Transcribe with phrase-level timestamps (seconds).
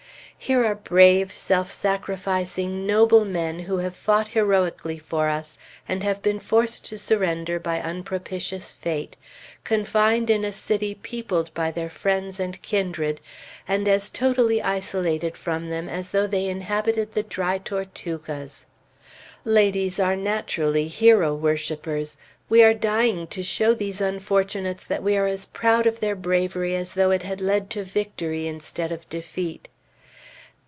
[0.43, 6.23] Here are brave, self sacrificing, noble men who have fought heroically for us, and have
[6.23, 9.15] been forced to surrender by unpropitious fate,
[9.63, 13.21] confined in a city peopled by their friends and kindred,
[13.67, 18.65] and as totally isolated from them as though they inhabited the Dry Tortugas!
[19.45, 22.17] Ladies are naturally hero worshipers.
[22.49, 26.75] We are dying to show these unfortunates that we are as proud of their bravery
[26.75, 29.67] as though it had led to victory instead of defeat.